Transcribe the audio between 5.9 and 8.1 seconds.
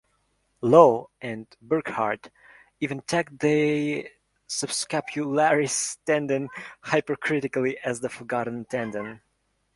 tendon hypercritically as the